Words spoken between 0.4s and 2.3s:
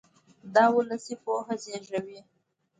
دا اولسي پوهه زېږوي.